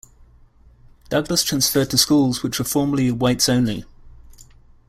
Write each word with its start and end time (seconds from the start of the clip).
Douglas 1.11 1.43
transferred 1.43 1.91
to 1.91 1.97
schools 1.99 2.41
which 2.41 2.57
were 2.57 2.65
formerly 2.65 3.11
whites-only. 3.11 3.85